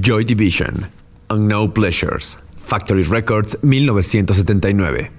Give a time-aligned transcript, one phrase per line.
[0.00, 0.88] Joy Division,
[1.28, 5.10] Unknown Pleasures, Factory Records 1979.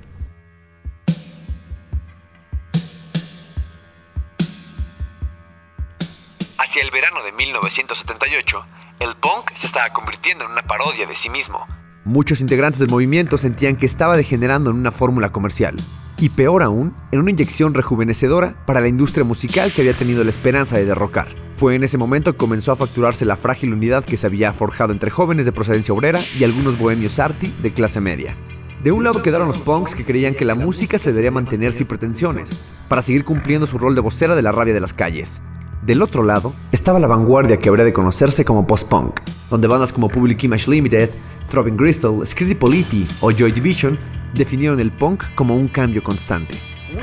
[6.58, 8.66] Hacia el verano de 1978,
[9.00, 11.68] el punk se estaba convirtiendo en una parodia de sí mismo.
[12.04, 15.76] Muchos integrantes del movimiento sentían que estaba degenerando en una fórmula comercial,
[16.24, 20.30] y peor aún, en una inyección rejuvenecedora para la industria musical que había tenido la
[20.30, 21.28] esperanza de derrocar.
[21.52, 24.94] Fue en ese momento que comenzó a facturarse la frágil unidad que se había forjado
[24.94, 28.38] entre jóvenes de procedencia obrera y algunos bohemios arty de clase media.
[28.86, 31.88] De un lado quedaron los punks que creían que la música se debería mantener sin
[31.88, 32.56] pretensiones,
[32.88, 35.42] para seguir cumpliendo su rol de vocera de la rabia de las calles.
[35.86, 40.08] Del otro lado estaba la vanguardia que habría de conocerse como post-punk, donde bandas como
[40.08, 41.10] Public Image Limited,
[41.50, 44.00] Throbbing Crystal, Scritti Politi o Joy Division
[44.34, 46.58] definieron el punk como un cambio constante.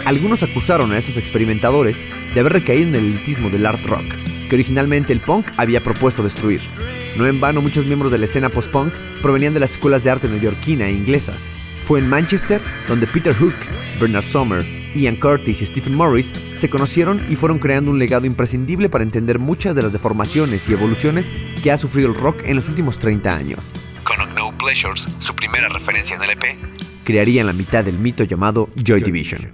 [0.06, 4.06] Algunos acusaron a estos experimentadores de haber recaído en el elitismo del art rock,
[4.48, 6.62] que originalmente el punk había propuesto destruir.
[7.18, 10.26] No en vano muchos miembros de la escena post-punk provenían de las escuelas de arte
[10.26, 11.52] neoyorquina e inglesas.
[11.90, 13.56] Fue en Manchester donde Peter Hook,
[13.98, 18.88] Bernard Sommer, Ian Curtis y Stephen Morris se conocieron y fueron creando un legado imprescindible
[18.88, 21.32] para entender muchas de las deformaciones y evoluciones
[21.64, 23.72] que ha sufrido el rock en los últimos 30 años.
[24.04, 26.56] Con No Pleasures, su primera referencia en LP,
[27.02, 29.50] crearían la mitad del mito llamado Joy Division.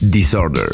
[0.00, 0.70] Disorder.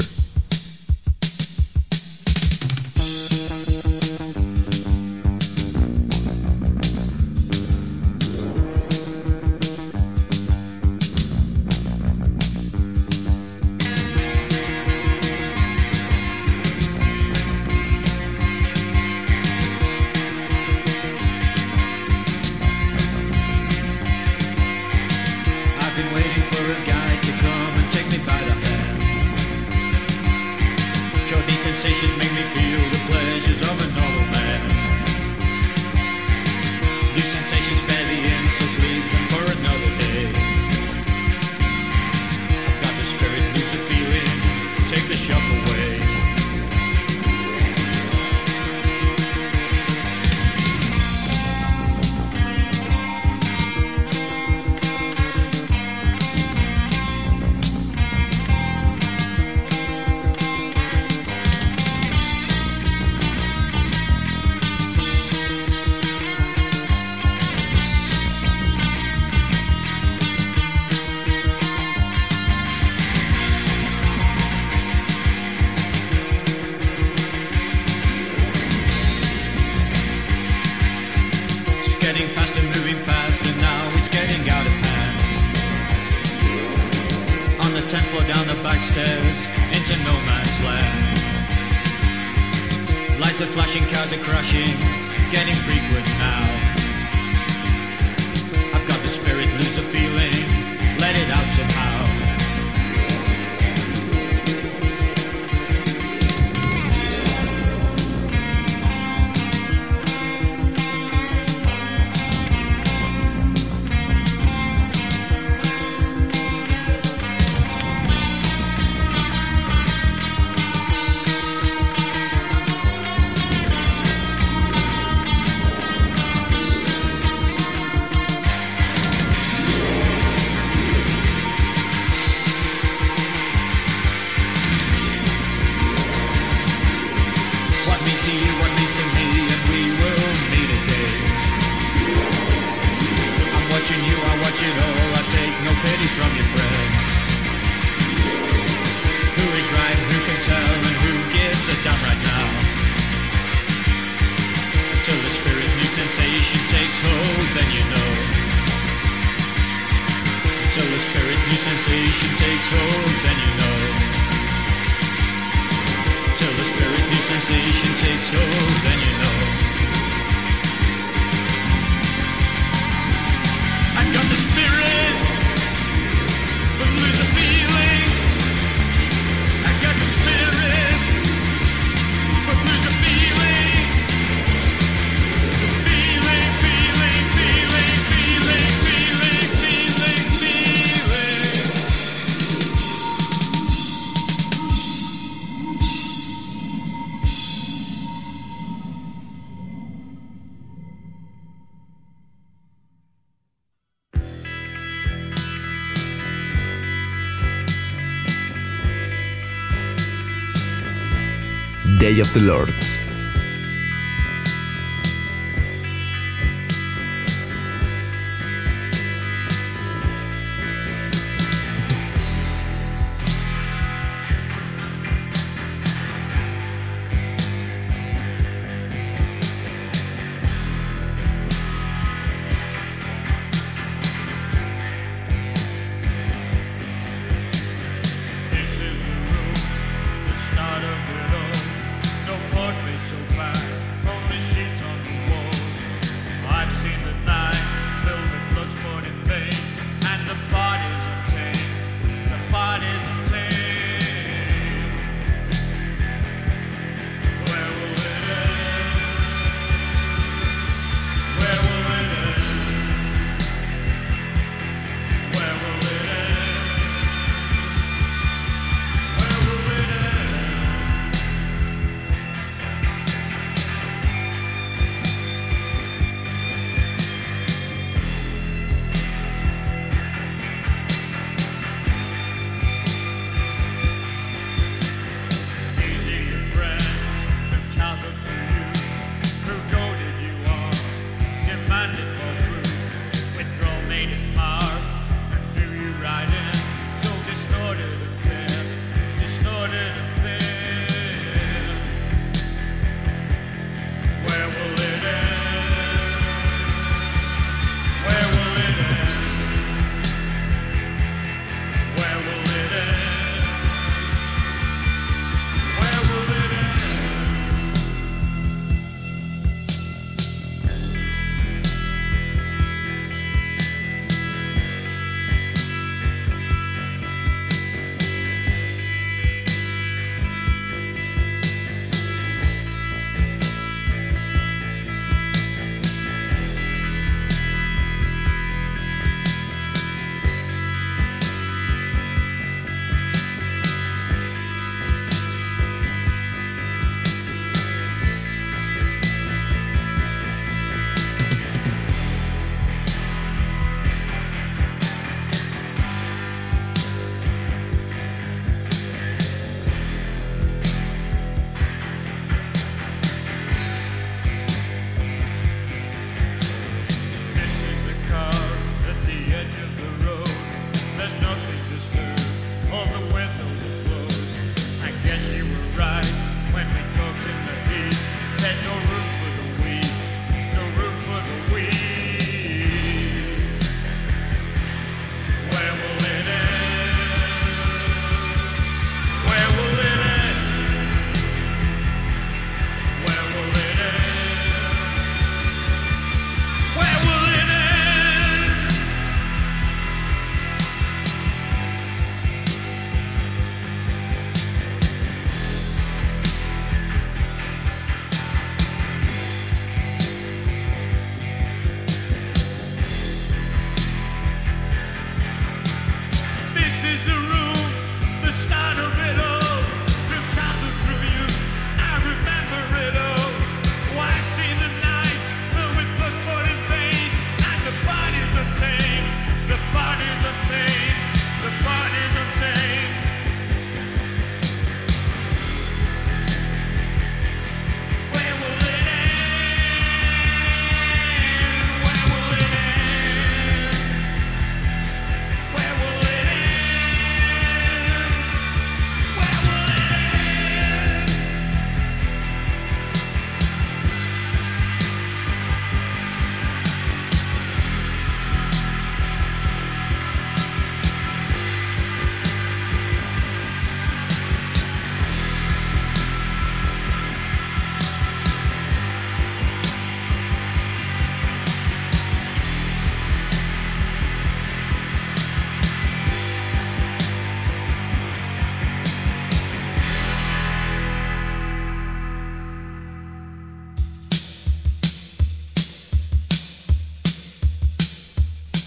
[211.99, 213.06] Day of the Lords.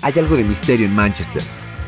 [0.09, 1.43] hay algo de misterio en Manchester,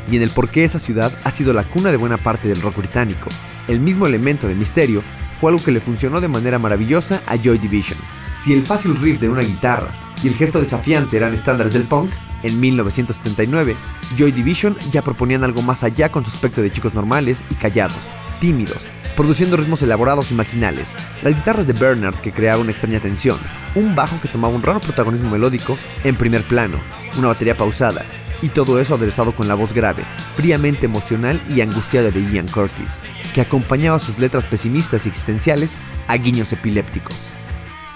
[0.09, 2.61] y en el por qué esa ciudad ha sido la cuna de buena parte del
[2.61, 3.29] rock británico.
[3.67, 5.01] El mismo elemento de misterio
[5.39, 7.97] fue algo que le funcionó de manera maravillosa a Joy Division.
[8.35, 9.91] Si el fácil riff de una guitarra
[10.23, 12.11] y el gesto desafiante eran estándares del punk,
[12.43, 13.75] en 1979
[14.17, 18.11] Joy Division ya proponían algo más allá con su aspecto de chicos normales y callados,
[18.39, 18.83] tímidos,
[19.15, 23.39] produciendo ritmos elaborados y maquinales, las guitarras de Bernard que creaban una extraña tensión,
[23.75, 26.77] un bajo que tomaba un raro protagonismo melódico en primer plano,
[27.17, 28.05] una batería pausada,
[28.41, 30.03] y todo eso aderezado con la voz grave,
[30.35, 33.03] fríamente emocional y angustiada de Ian Curtis,
[33.33, 35.77] que acompañaba sus letras pesimistas y existenciales
[36.07, 37.29] a guiños epilépticos.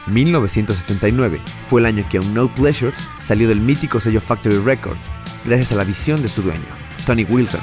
[0.08, 5.10] 1979 fue el año que un No Pleasures salió del mítico sello Factory Records,
[5.46, 6.66] gracias a la visión de su dueño,
[7.06, 7.62] Tony Wilson,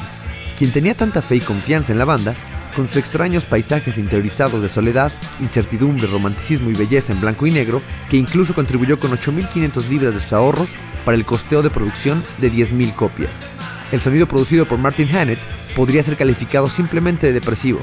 [0.58, 2.34] quien tenía tanta fe y confianza en la banda,
[2.74, 7.82] con sus extraños paisajes interiorizados de soledad, incertidumbre, romanticismo y belleza en blanco y negro,
[8.08, 10.70] que incluso contribuyó con 8.500 libras de sus ahorros
[11.04, 13.42] para el costeo de producción de 10.000 copias.
[13.90, 15.40] El sonido producido por Martin Hannett
[15.76, 17.80] podría ser calificado simplemente de depresivo,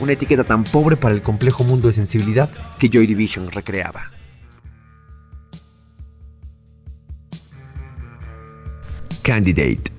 [0.00, 4.10] una etiqueta tan pobre para el complejo mundo de sensibilidad que Joy Division recreaba.
[9.22, 9.91] Candidate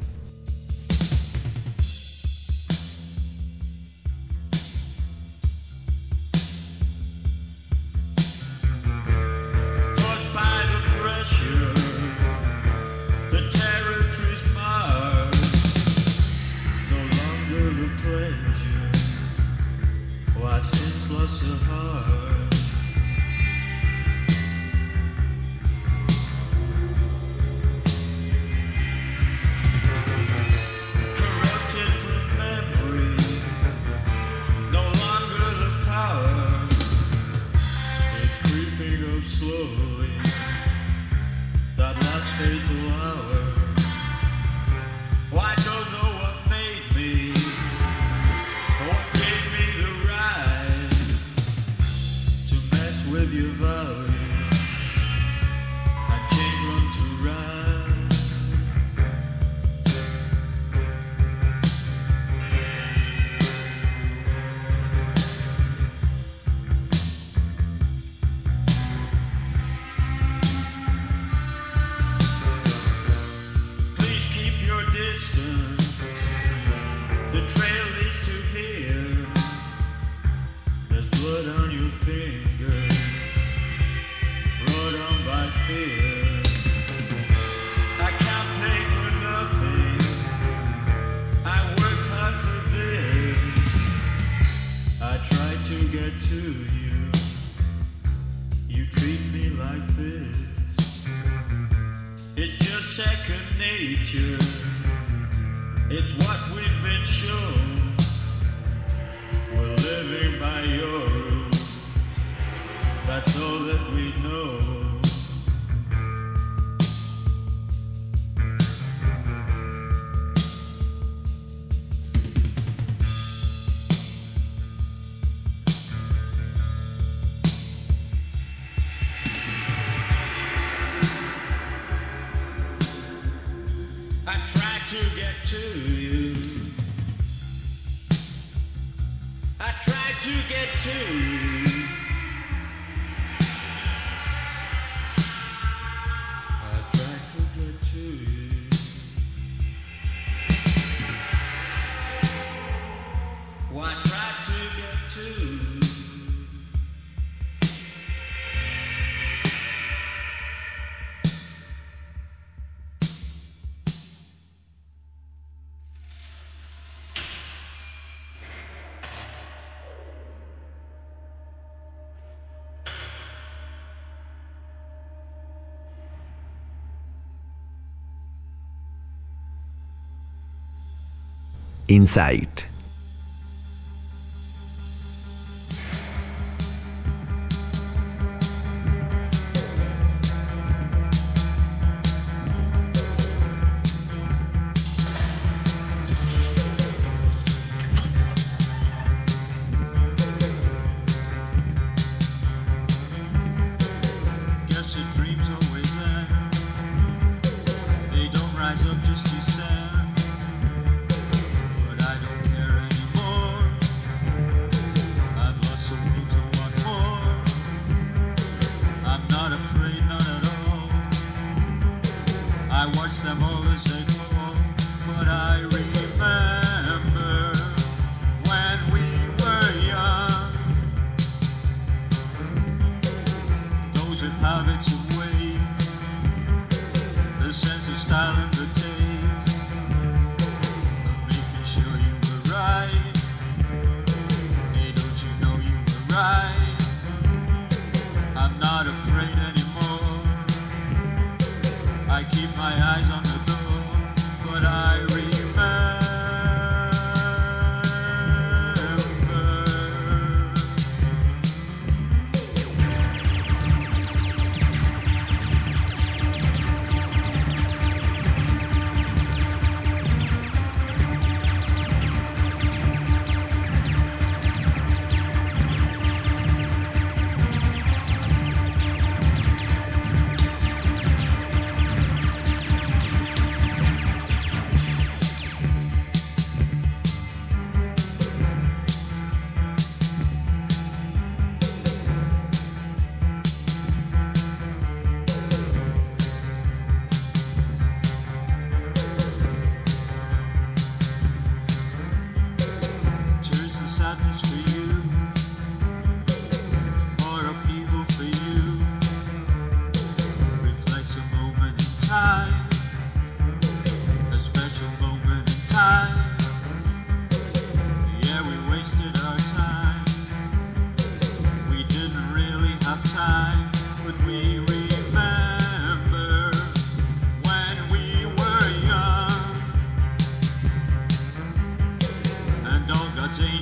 [181.94, 182.73] Insight.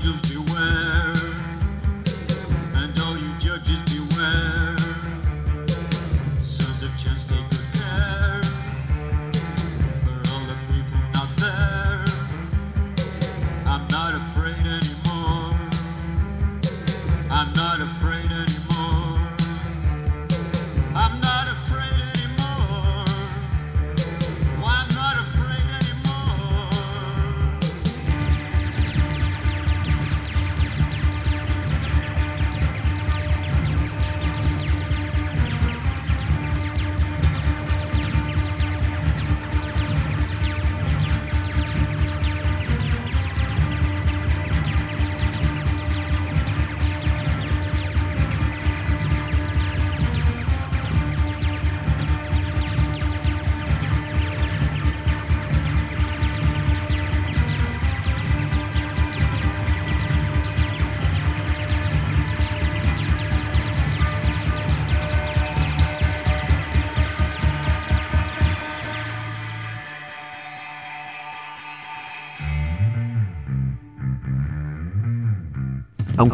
[0.02, 0.41] do, do.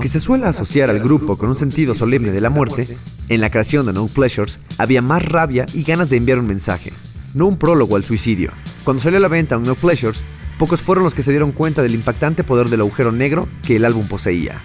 [0.07, 3.49] Aunque se suele asociar al grupo con un sentido solemne de la muerte, en la
[3.49, 6.93] creación de No Pleasures había más rabia y ganas de enviar un mensaje,
[7.33, 8.53] no un prólogo al suicidio.
[8.85, 10.23] Cuando salió a la venta No Pleasures,
[10.57, 13.83] pocos fueron los que se dieron cuenta del impactante poder del agujero negro que el
[13.83, 14.63] álbum poseía.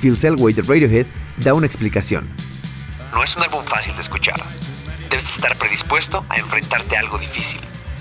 [0.00, 2.28] Phil Selway de Radiohead da una explicación.
[3.12, 4.42] No es un álbum fácil de escuchar.
[5.10, 7.60] Debes estar predispuesto a enfrentarte a algo difícil,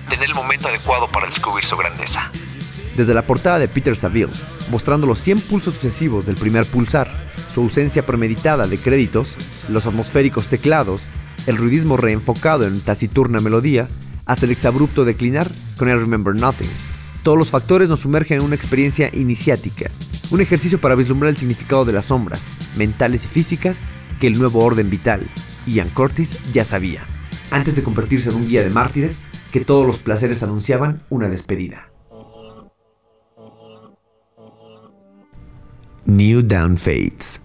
[0.10, 2.32] tener el momento adecuado para descubrir su grandeza.
[2.98, 4.34] Desde la portada de Peter Saville,
[4.72, 9.38] mostrando los 100 pulsos sucesivos del primer pulsar, su ausencia premeditada de créditos,
[9.70, 11.04] los atmosféricos teclados,
[11.46, 13.90] el ruidismo reenfocado en taciturna melodía,
[14.26, 16.70] hasta el exabrupto declinar con I Remember Nothing.
[17.22, 19.92] Todos los factores nos sumergen en una experiencia iniciática,
[20.32, 23.86] un ejercicio para vislumbrar el significado de las sombras, mentales y físicas,
[24.20, 25.30] que el nuevo orden vital,
[25.68, 27.06] Ian Curtis, ya sabía,
[27.52, 31.91] antes de convertirse en un guía de mártires, que todos los placeres anunciaban una despedida.
[36.06, 37.40] Kneel down faiths.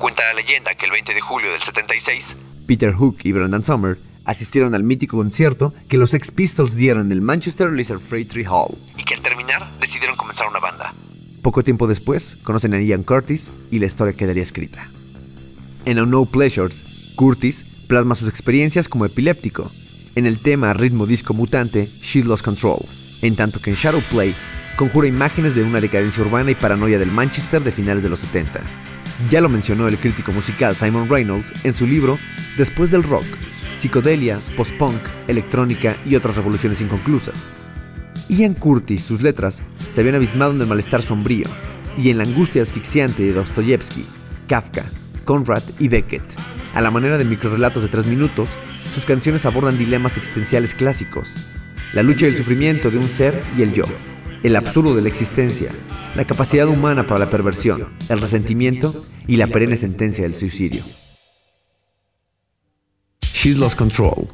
[0.00, 2.34] Cuenta la leyenda que el 20 de julio del 76,
[2.66, 7.12] Peter Hook y Brendan Summer asistieron al mítico concierto que los Ex Pistols dieron en
[7.12, 8.78] el Manchester Lizard Freightree Hall.
[8.96, 10.94] y que al terminar decidieron comenzar una banda.
[11.42, 14.88] Poco tiempo después, conocen a Ian Curtis y la historia quedaría escrita.
[15.84, 19.70] En A No Pleasures, Curtis plasma sus experiencias como epiléptico
[20.14, 22.78] en el tema ritmo disco mutante She Lost Control,
[23.20, 24.34] en tanto que en Shadow Play
[24.76, 28.88] conjura imágenes de una decadencia urbana y paranoia del Manchester de finales de los 70.
[29.28, 32.18] Ya lo mencionó el crítico musical Simon Reynolds en su libro
[32.56, 33.26] Después del rock,
[33.74, 37.48] psicodelia, post-punk, electrónica y otras revoluciones inconclusas.
[38.28, 41.46] Ian Curtis, sus letras, se habían abismado en el malestar sombrío
[41.98, 44.06] y en la angustia asfixiante de Dostoyevsky,
[44.48, 44.84] Kafka,
[45.24, 46.22] Conrad y Beckett.
[46.74, 48.48] A la manera de microrelatos de tres minutos,
[48.94, 51.34] sus canciones abordan dilemas existenciales clásicos,
[51.92, 53.84] la lucha y el sufrimiento de un ser y el yo,
[54.42, 55.74] el absurdo de la existencia,
[56.14, 60.84] la capacidad humana para la perversión, el resentimiento y la perenne sentencia del suicidio.
[63.32, 64.28] She's Lost Control.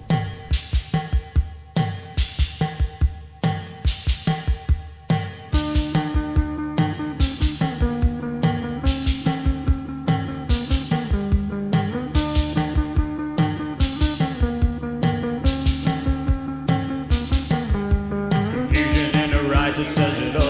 [19.79, 20.46] It says it all.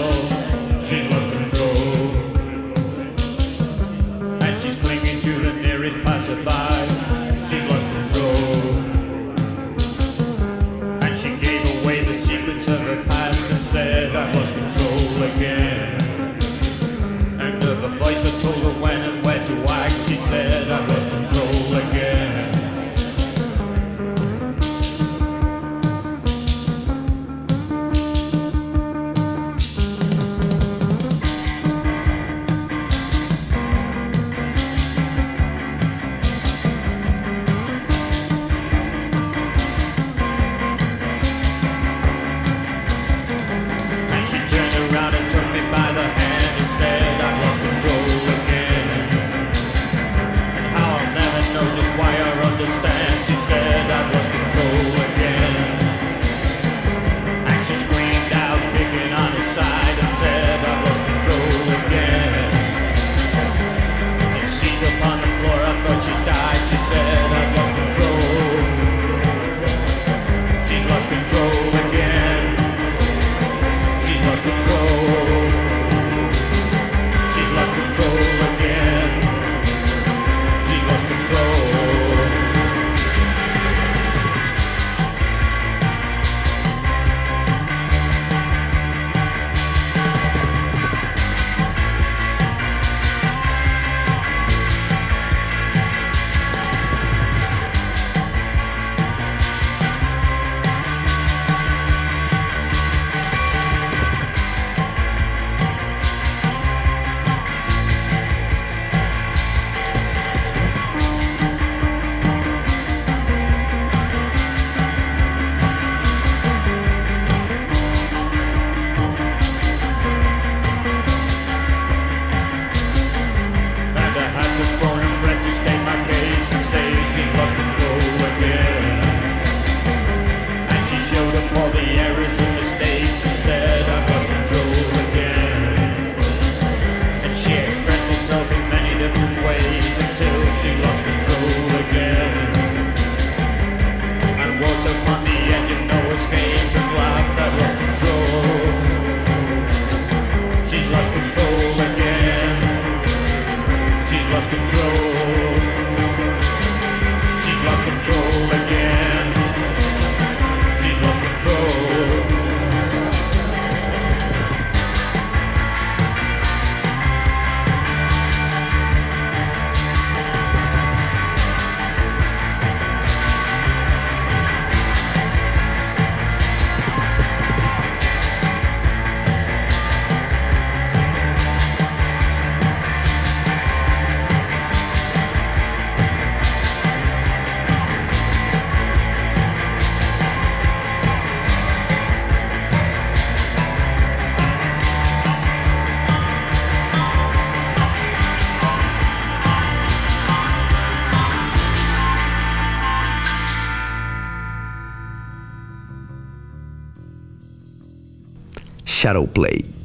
[209.37, 209.76] Play.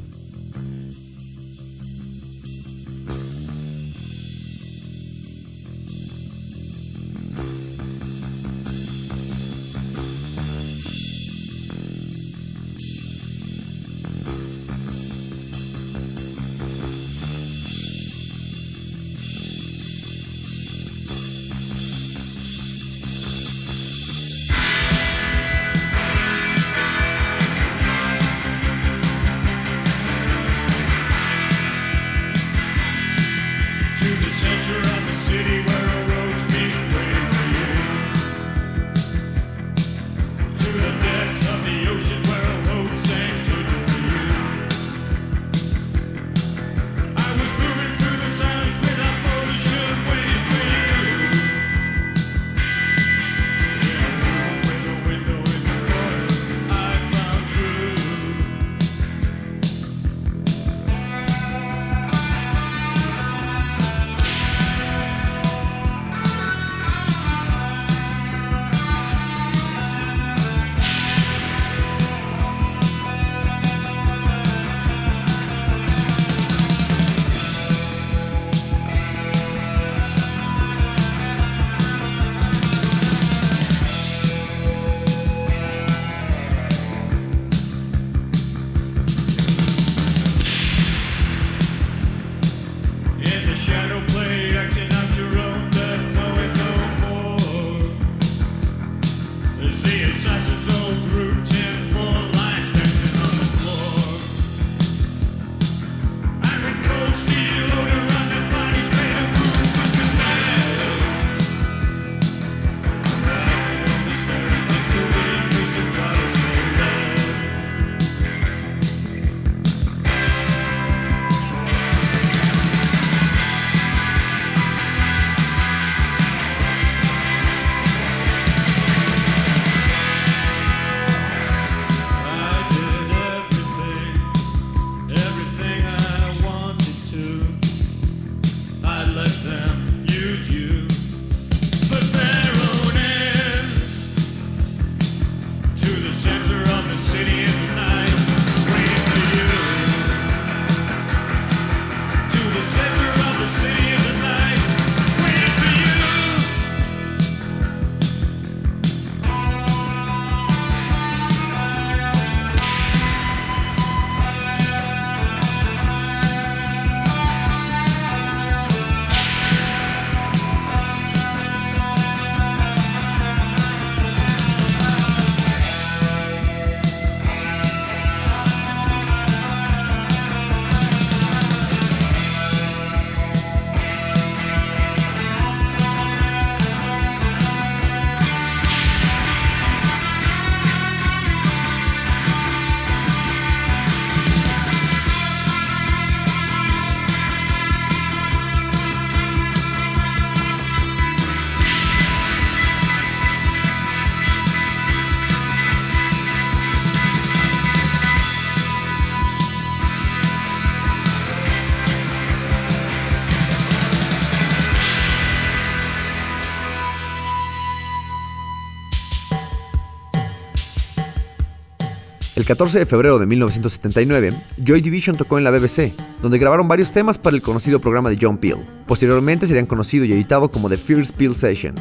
[222.43, 226.91] El 14 de febrero de 1979, Joy Division tocó en la BBC, donde grabaron varios
[226.91, 228.57] temas para el conocido programa de John Peel.
[228.85, 231.75] Posteriormente serían conocido y editado como The First Peel Session.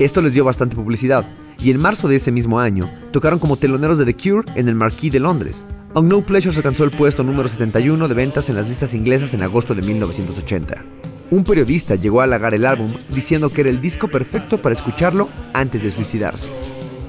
[0.00, 1.24] Esto les dio bastante publicidad,
[1.60, 4.74] y en marzo de ese mismo año tocaron como teloneros de The Cure en el
[4.74, 5.64] Marquis de Londres.
[5.94, 9.72] No Pleasures alcanzó el puesto número 71 de ventas en las listas inglesas en agosto
[9.76, 10.84] de 1980.
[11.30, 15.28] Un periodista llegó a halagar el álbum diciendo que era el disco perfecto para escucharlo
[15.54, 16.48] antes de suicidarse.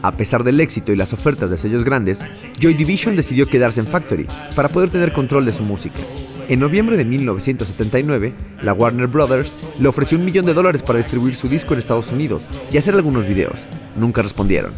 [0.01, 2.23] A pesar del éxito y las ofertas de sellos grandes,
[2.57, 5.99] Joy Division decidió quedarse en Factory para poder tener control de su música.
[6.47, 11.35] En noviembre de 1979, la Warner Brothers le ofreció un millón de dólares para distribuir
[11.35, 13.67] su disco en Estados Unidos y hacer algunos videos.
[13.97, 14.71] Nunca respondieron.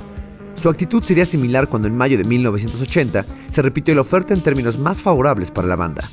[0.56, 4.80] Su actitud sería similar cuando en mayo de 1980 se repitió la oferta en términos
[4.80, 6.10] más favorables para la banda.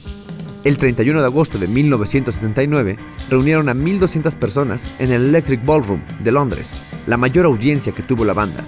[0.64, 2.98] El 31 de agosto de 1979
[3.30, 6.74] reunieron a 1.200 personas en el Electric Ballroom de Londres,
[7.06, 8.64] la mayor audiencia que tuvo la banda,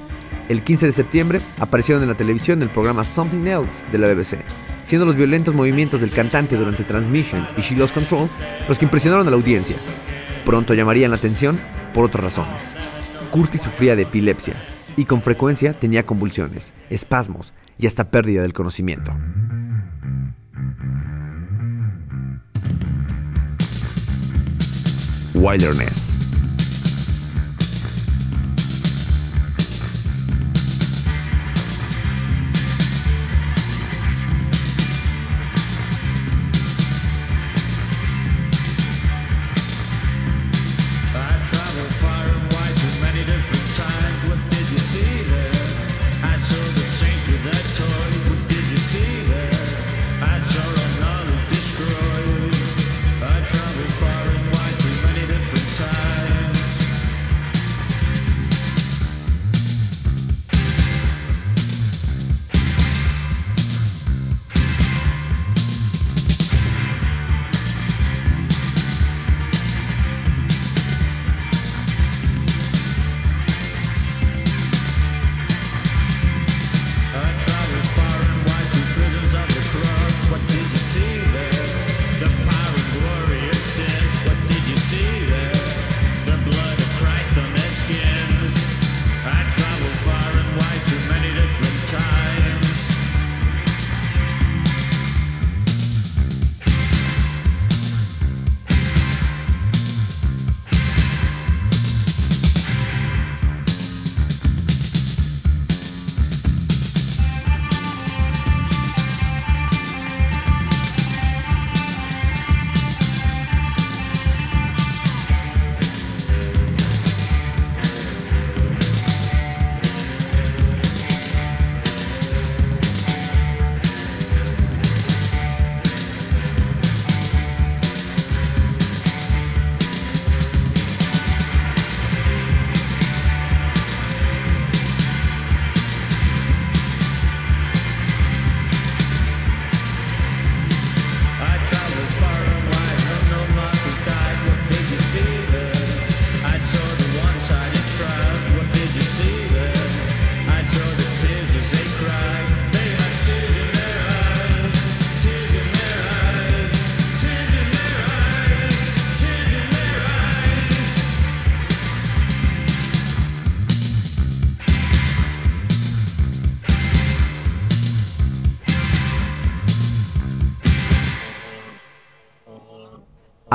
[0.51, 4.39] el 15 de septiembre aparecieron en la televisión el programa Something Else de la BBC,
[4.83, 8.29] siendo los violentos movimientos del cantante durante Transmission y She Lost Control
[8.67, 9.77] los que impresionaron a la audiencia.
[10.45, 11.61] Pronto llamarían la atención
[11.95, 12.77] por otras razones.
[13.31, 14.57] Curtis sufría de epilepsia
[14.97, 19.13] y con frecuencia tenía convulsiones, espasmos y hasta pérdida del conocimiento.
[25.33, 26.10] Wilderness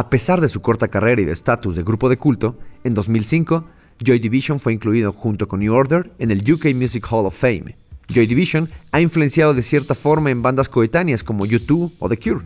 [0.05, 3.65] A pesar de su corta carrera y de estatus de grupo de culto, en 2005,
[3.99, 7.75] Joy Division fue incluido junto con New Order en el UK Music Hall of Fame.
[8.07, 12.45] Joy Division ha influenciado de cierta forma en bandas coetáneas como U2 o The Cure,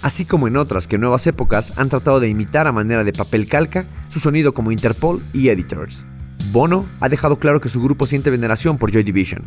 [0.00, 3.12] así como en otras que en nuevas épocas han tratado de imitar a manera de
[3.12, 6.06] papel calca su sonido como Interpol y Editors.
[6.52, 9.44] Bono ha dejado claro que su grupo siente veneración por Joy Division.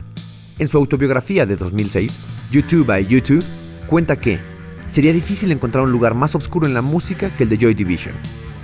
[0.59, 2.19] En su autobiografía de 2006,
[2.51, 3.43] YouTube by YouTube,
[3.87, 4.50] cuenta que
[4.91, 8.13] Sería difícil encontrar un lugar más oscuro en la música que el de Joy Division.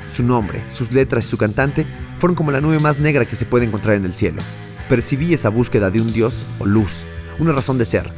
[0.08, 3.46] Su nombre, sus letras y su cantante fueron como la nube más negra que se
[3.46, 4.42] puede encontrar en el cielo.
[4.90, 7.06] Percibí esa búsqueda de un dios o luz,
[7.40, 8.12] una razón de ser.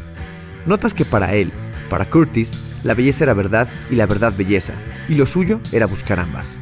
[0.66, 1.54] Notas que para él,
[1.88, 4.74] para Curtis, la belleza era verdad y la verdad belleza,
[5.08, 6.60] y lo suyo era buscar ambas.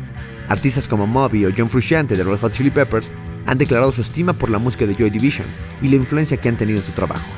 [0.49, 3.09] Artistas como Moby o John Frusciante de Red Hot Chili Peppers
[3.45, 5.47] han declarado su estima por la música de Joy Division
[5.81, 7.29] y la influencia que han tenido en su trabajo.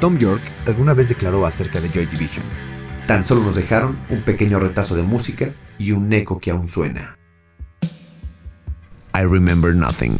[0.00, 2.44] Tom York alguna vez declaró acerca de Joy Division,
[3.06, 7.18] Tan solo nos dejaron un pequeño retazo de música y un eco que aún suena.
[9.14, 10.18] I remember nothing.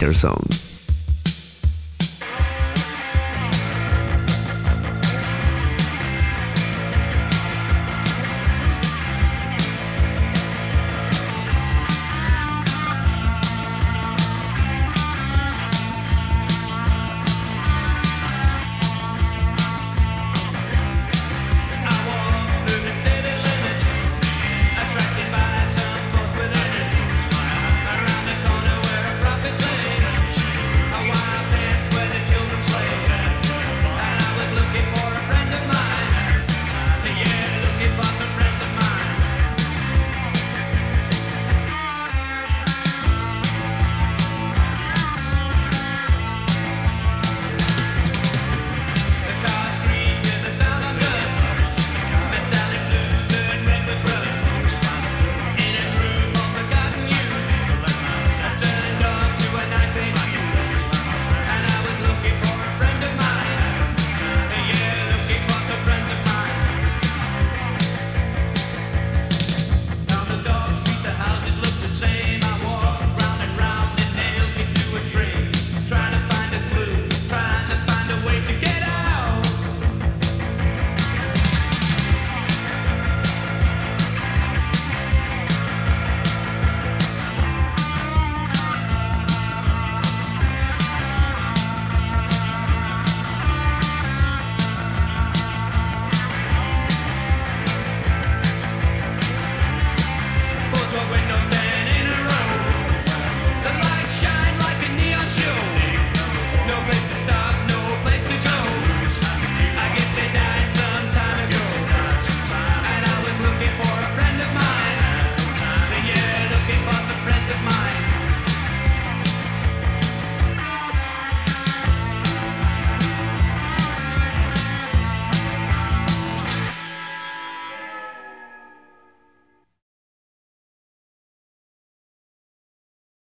[0.00, 0.67] Winter Zone.